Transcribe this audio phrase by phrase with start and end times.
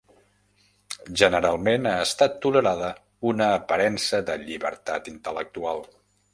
[1.21, 2.89] Generalment ha estat tolerada
[3.35, 5.89] una aparença de llibertat intel·lectual.